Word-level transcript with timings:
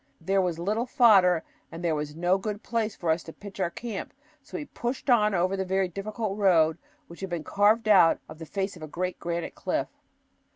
There 0.19 0.41
was 0.41 0.57
little 0.57 0.87
fodder, 0.87 1.43
and 1.71 1.83
there 1.83 1.93
was 1.93 2.15
no 2.15 2.39
good 2.39 2.63
place 2.63 2.95
for 2.95 3.11
us 3.11 3.21
to 3.21 3.31
pitch 3.33 3.59
our 3.59 3.69
camp, 3.69 4.13
so 4.41 4.57
we 4.57 4.65
pushed 4.65 5.11
on 5.11 5.35
over 5.35 5.55
the 5.55 5.63
very 5.63 5.87
difficult 5.89 6.39
road, 6.39 6.79
which 7.05 7.19
had 7.19 7.29
been 7.29 7.43
carved 7.43 7.87
out 7.87 8.19
of 8.27 8.39
the 8.39 8.47
face 8.47 8.75
of 8.75 8.81
a 8.81 8.87
great 8.87 9.19
granite 9.19 9.53
cliff. 9.53 9.89